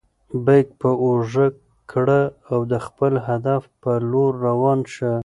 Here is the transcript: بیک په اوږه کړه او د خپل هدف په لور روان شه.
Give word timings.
بیک 0.45 0.67
په 0.81 0.89
اوږه 1.03 1.47
کړه 1.91 2.21
او 2.51 2.59
د 2.71 2.73
خپل 2.85 3.13
هدف 3.27 3.61
په 3.81 3.91
لور 4.11 4.33
روان 4.47 4.79
شه. 4.93 5.13